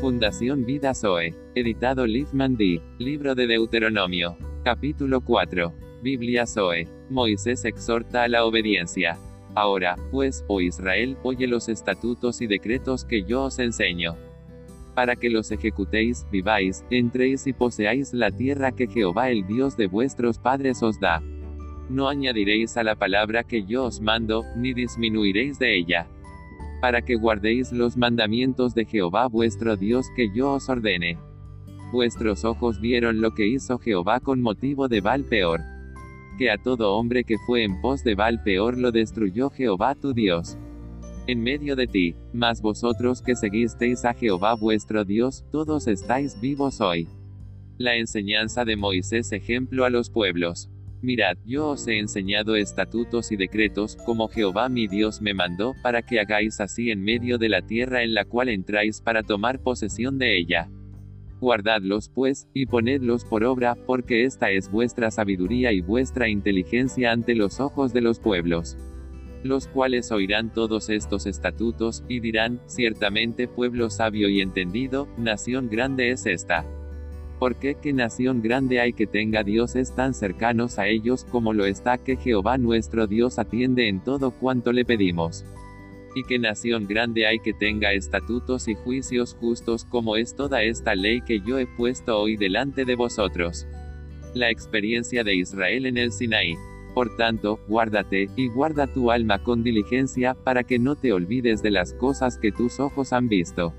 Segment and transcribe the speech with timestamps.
[0.00, 1.34] Fundación Vida Zoe.
[1.56, 2.80] Editado Liefman D.
[2.98, 4.36] Libro de Deuteronomio.
[4.62, 5.72] Capítulo 4.
[6.02, 6.86] Biblia Zoe.
[7.10, 9.18] Moisés exhorta a la obediencia.
[9.56, 14.14] Ahora, pues, oh Israel, oye los estatutos y decretos que yo os enseño.
[14.94, 19.88] Para que los ejecutéis, viváis, entréis y poseáis la tierra que Jehová el Dios de
[19.88, 21.20] vuestros padres os da.
[21.88, 26.06] No añadiréis a la palabra que yo os mando, ni disminuiréis de ella.
[26.80, 31.18] Para que guardéis los mandamientos de Jehová vuestro Dios que yo os ordene.
[31.92, 35.60] Vuestros ojos vieron lo que hizo Jehová con motivo de Baal peor.
[36.38, 40.12] Que a todo hombre que fue en pos de Baal peor lo destruyó Jehová tu
[40.12, 40.56] Dios.
[41.26, 46.80] En medio de ti, mas vosotros que seguisteis a Jehová vuestro Dios, todos estáis vivos
[46.80, 47.08] hoy.
[47.76, 50.70] La enseñanza de Moisés ejemplo a los pueblos.
[51.00, 56.02] Mirad, yo os he enseñado estatutos y decretos, como Jehová mi Dios me mandó, para
[56.02, 60.18] que hagáis así en medio de la tierra en la cual entráis para tomar posesión
[60.18, 60.68] de ella.
[61.40, 67.36] Guardadlos pues, y ponedlos por obra, porque esta es vuestra sabiduría y vuestra inteligencia ante
[67.36, 68.76] los ojos de los pueblos.
[69.44, 76.10] Los cuales oirán todos estos estatutos, y dirán, ciertamente pueblo sabio y entendido, nación grande
[76.10, 76.66] es esta.
[77.38, 81.66] ¿Por qué qué nación grande hay que tenga dioses tan cercanos a ellos como lo
[81.66, 85.44] está que Jehová nuestro Dios atiende en todo cuanto le pedimos?
[86.16, 90.96] Y qué nación grande hay que tenga estatutos y juicios justos como es toda esta
[90.96, 93.68] ley que yo he puesto hoy delante de vosotros.
[94.34, 96.56] La experiencia de Israel en el Sinaí.
[96.92, 101.70] Por tanto, guárdate, y guarda tu alma con diligencia, para que no te olvides de
[101.70, 103.72] las cosas que tus ojos han visto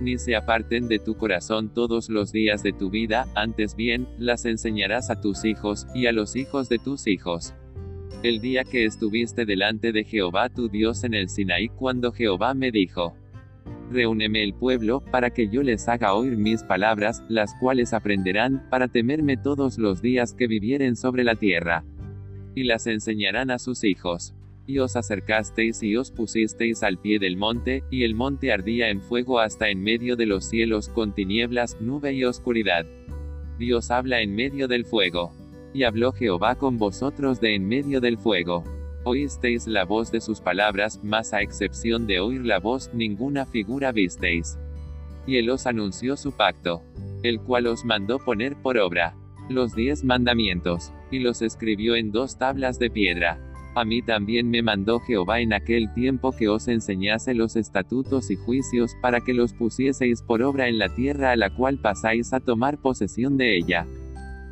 [0.00, 4.44] ni se aparten de tu corazón todos los días de tu vida, antes bien, las
[4.44, 7.54] enseñarás a tus hijos, y a los hijos de tus hijos.
[8.22, 12.70] El día que estuviste delante de Jehová tu Dios en el Sinaí, cuando Jehová me
[12.70, 13.14] dijo,
[13.90, 18.88] Reúneme el pueblo, para que yo les haga oír mis palabras, las cuales aprenderán, para
[18.88, 21.84] temerme todos los días que vivieren sobre la tierra.
[22.54, 24.34] Y las enseñarán a sus hijos
[24.68, 29.00] y os acercasteis y os pusisteis al pie del monte, y el monte ardía en
[29.00, 32.84] fuego hasta en medio de los cielos con tinieblas, nube y oscuridad.
[33.58, 35.32] Dios habla en medio del fuego.
[35.72, 38.62] Y habló Jehová con vosotros de en medio del fuego.
[39.04, 43.90] Oísteis la voz de sus palabras, mas a excepción de oír la voz, ninguna figura
[43.90, 44.58] visteis.
[45.26, 46.82] Y él os anunció su pacto,
[47.22, 49.14] el cual os mandó poner por obra
[49.48, 54.62] los diez mandamientos, y los escribió en dos tablas de piedra a mí también me
[54.62, 59.52] mandó Jehová en aquel tiempo que os enseñase los estatutos y juicios para que los
[59.52, 63.86] pusieseis por obra en la tierra a la cual pasáis a tomar posesión de ella.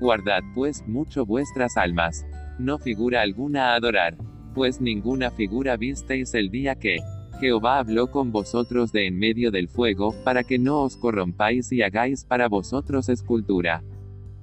[0.00, 2.24] Guardad pues mucho vuestras almas.
[2.58, 4.16] No figura alguna a adorar.
[4.54, 6.98] Pues ninguna figura visteis el día que
[7.40, 11.82] Jehová habló con vosotros de en medio del fuego, para que no os corrompáis y
[11.82, 13.82] hagáis para vosotros escultura.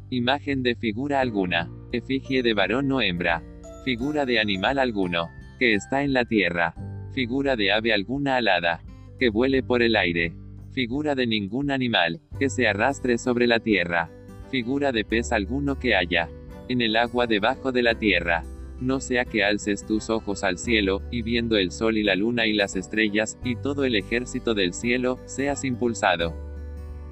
[0.10, 1.70] Imagen de figura alguna.
[1.92, 3.44] Efigie de varón o hembra
[3.86, 5.30] Figura de animal alguno.
[5.60, 6.74] Que está en la tierra.
[7.14, 8.82] Figura de ave alguna alada.
[9.20, 10.34] Que vuele por el aire.
[10.72, 12.20] Figura de ningún animal.
[12.40, 14.10] Que se arrastre sobre la tierra.
[14.50, 16.30] Figura de pez alguno que haya.
[16.68, 18.42] En el agua debajo de la tierra.
[18.82, 22.48] No sea que alces tus ojos al cielo, y viendo el sol y la luna
[22.48, 26.45] y las estrellas, y todo el ejército del cielo, seas impulsado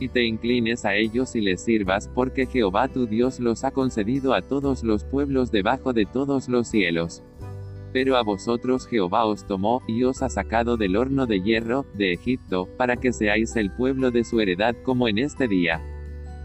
[0.03, 4.33] y te inclines a ellos y les sirvas, porque Jehová tu Dios los ha concedido
[4.33, 7.23] a todos los pueblos debajo de todos los cielos.
[7.93, 12.11] Pero a vosotros Jehová os tomó, y os ha sacado del horno de hierro, de
[12.11, 15.81] Egipto, para que seáis el pueblo de su heredad como en este día.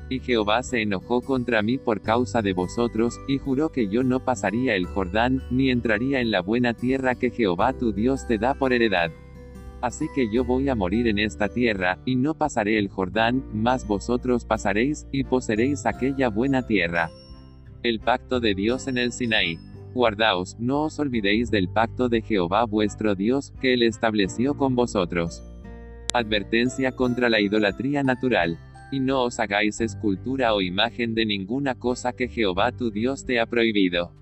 [0.09, 4.21] Y Jehová se enojó contra mí por causa de vosotros, y juró que yo no
[4.21, 8.55] pasaría el Jordán, ni entraría en la buena tierra que Jehová tu Dios te da
[8.55, 9.11] por heredad.
[9.81, 13.87] Así que yo voy a morir en esta tierra, y no pasaré el Jordán, mas
[13.87, 17.11] vosotros pasaréis, y poseeréis aquella buena tierra.
[17.85, 19.57] El pacto de Dios en el Sinaí.
[19.95, 25.45] Guardaos, no os olvidéis del pacto de Jehová vuestro Dios, que él estableció con vosotros.
[26.13, 28.59] Advertencia contra la idolatría natural.
[28.91, 33.39] Y no os hagáis escultura o imagen de ninguna cosa que Jehová tu Dios te
[33.39, 34.13] ha prohibido.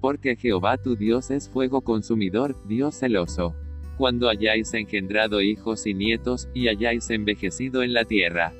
[0.00, 3.54] Porque Jehová tu Dios es fuego consumidor, Dios celoso
[4.02, 8.52] cuando hayáis engendrado hijos y nietos, y hayáis envejecido en la tierra.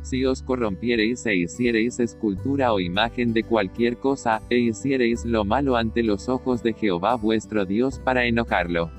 [0.00, 5.76] Si os corrompiereis e hiciereis escultura o imagen de cualquier cosa, e hiciereis lo malo
[5.76, 8.90] ante los ojos de Jehová vuestro Dios para enojarlo.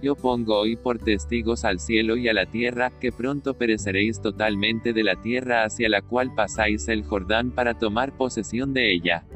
[0.00, 4.94] Yo pongo hoy por testigos al cielo y a la tierra, que pronto pereceréis totalmente
[4.94, 9.26] de la tierra hacia la cual pasáis el Jordán para tomar posesión de ella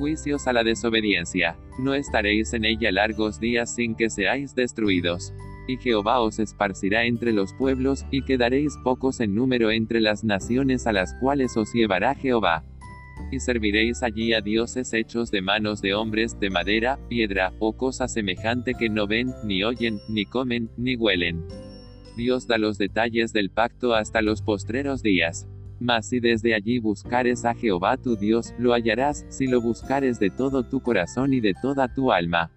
[0.00, 1.58] juicios a la desobediencia.
[1.78, 5.34] No estaréis en ella largos días sin que seáis destruidos.
[5.68, 10.86] Y Jehová os esparcirá entre los pueblos, y quedaréis pocos en número entre las naciones
[10.86, 12.64] a las cuales os llevará Jehová.
[13.30, 18.08] Y serviréis allí a dioses hechos de manos de hombres, de madera, piedra, o cosa
[18.08, 21.44] semejante que no ven, ni oyen, ni comen, ni huelen.
[22.16, 25.46] Dios da los detalles del pacto hasta los postreros días.
[25.80, 30.28] Mas si desde allí buscares a Jehová tu Dios, lo hallarás, si lo buscares de
[30.28, 32.50] todo tu corazón y de toda tu alma.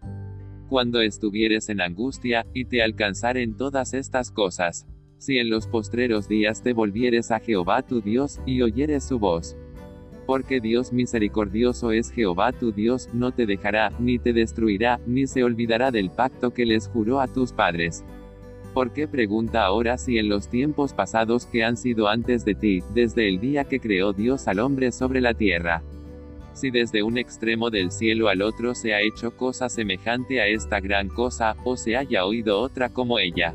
[0.68, 4.86] Cuando estuvieres en angustia, y te alcanzaren todas estas cosas.
[5.20, 9.56] Si en los postreros días te volvieres a Jehová tu Dios, y oyeres su voz.
[10.26, 15.46] Porque Dios misericordioso es Jehová tu Dios, no te dejará, ni te destruirá, ni se
[15.46, 18.04] olvidará del pacto que les juró a tus padres.
[18.74, 22.82] ¿Por qué pregunta ahora si en los tiempos pasados que han sido antes de ti,
[22.96, 25.84] desde el día que creó Dios al hombre sobre la tierra?
[26.54, 30.80] Si desde un extremo del cielo al otro se ha hecho cosa semejante a esta
[30.80, 33.54] gran cosa, o se haya oído otra como ella.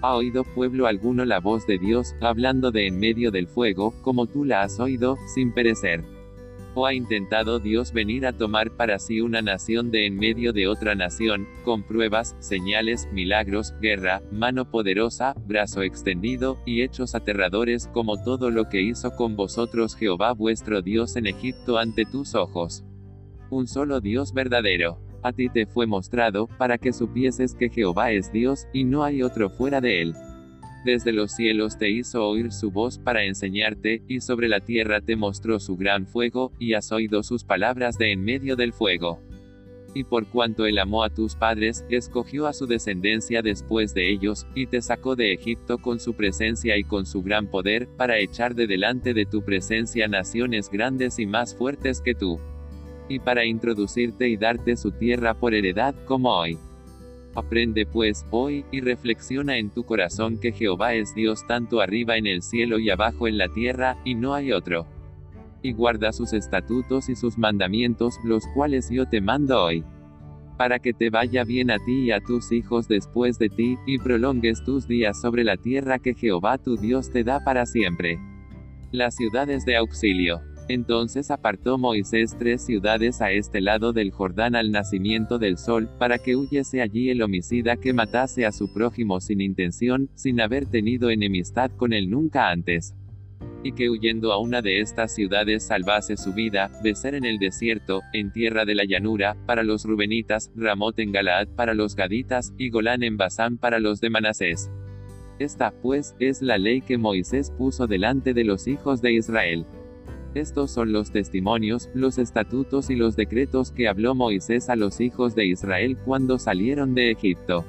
[0.00, 4.26] ¿Ha oído pueblo alguno la voz de Dios, hablando de en medio del fuego, como
[4.26, 6.17] tú la has oído, sin perecer?
[6.80, 10.68] ¿O ha intentado Dios venir a tomar para sí una nación de en medio de
[10.68, 18.22] otra nación, con pruebas, señales, milagros, guerra, mano poderosa, brazo extendido, y hechos aterradores como
[18.22, 22.84] todo lo que hizo con vosotros Jehová vuestro Dios en Egipto ante tus ojos?
[23.50, 25.00] Un solo Dios verdadero.
[25.24, 29.24] A ti te fue mostrado, para que supieses que Jehová es Dios, y no hay
[29.24, 30.14] otro fuera de él.
[30.84, 35.16] Desde los cielos te hizo oír su voz para enseñarte, y sobre la tierra te
[35.16, 39.20] mostró su gran fuego, y has oído sus palabras de en medio del fuego.
[39.94, 44.46] Y por cuanto él amó a tus padres, escogió a su descendencia después de ellos,
[44.54, 48.54] y te sacó de Egipto con su presencia y con su gran poder, para echar
[48.54, 52.38] de delante de tu presencia naciones grandes y más fuertes que tú.
[53.08, 56.58] Y para introducirte y darte su tierra por heredad, como hoy.
[57.34, 62.26] Aprende pues, hoy, y reflexiona en tu corazón que Jehová es Dios tanto arriba en
[62.26, 64.86] el cielo y abajo en la tierra, y no hay otro.
[65.62, 69.84] Y guarda sus estatutos y sus mandamientos, los cuales yo te mando hoy.
[70.56, 73.98] Para que te vaya bien a ti y a tus hijos después de ti, y
[73.98, 78.18] prolongues tus días sobre la tierra que Jehová tu Dios te da para siempre.
[78.90, 80.40] Las ciudades de auxilio.
[80.68, 86.18] Entonces apartó Moisés tres ciudades a este lado del Jordán al nacimiento del sol, para
[86.18, 91.08] que huyese allí el homicida que matase a su prójimo sin intención, sin haber tenido
[91.08, 92.94] enemistad con él nunca antes.
[93.64, 98.02] Y que huyendo a una de estas ciudades salvase su vida, Becer en el desierto,
[98.12, 102.68] en tierra de la llanura, para los rubenitas, Ramot en Galaad para los gaditas, y
[102.68, 104.70] Golán en Basán para los de Manasés.
[105.38, 109.66] Esta, pues, es la ley que Moisés puso delante de los hijos de Israel.
[110.34, 115.34] Estos son los testimonios, los estatutos y los decretos que habló Moisés a los hijos
[115.34, 117.64] de Israel cuando salieron de Egipto.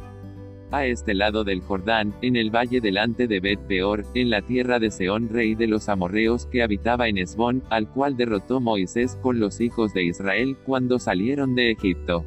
[0.71, 4.77] A este lado del Jordán, en el valle delante de Bet Peor, en la tierra
[4.77, 9.39] de Seón rey de los amorreos que habitaba en Esbón, al cual derrotó Moisés con
[9.39, 12.23] los hijos de Israel cuando salieron de Egipto.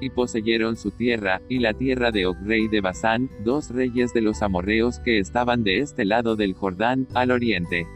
[0.00, 4.22] Y poseyeron su tierra, y la tierra de Og rey de Basán, dos reyes de
[4.22, 7.86] los amorreos que estaban de este lado del Jordán, al oriente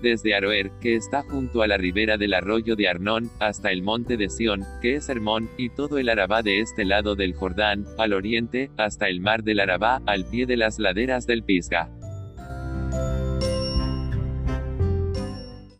[0.00, 4.16] desde Aroer, que está junto a la ribera del arroyo de Arnón, hasta el monte
[4.16, 8.12] de Sión, que es Hermón, y todo el Arabá de este lado del Jordán, al
[8.12, 11.97] oriente, hasta el mar del Arabá, al pie de las laderas del Pisga.